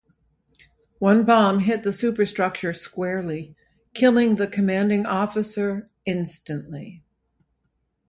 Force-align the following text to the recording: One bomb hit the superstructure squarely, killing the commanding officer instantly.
One 0.97 1.25
bomb 1.25 1.59
hit 1.59 1.83
the 1.83 1.91
superstructure 1.91 2.73
squarely, 2.73 3.55
killing 3.93 4.37
the 4.37 4.47
commanding 4.47 5.05
officer 5.05 5.91
instantly. 6.07 7.03